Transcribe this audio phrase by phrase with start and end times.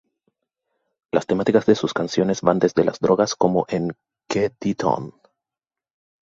[1.13, 3.95] Las temáticas de sus canciones van desde las drogas como en
[4.27, 5.13] "Que dit-on?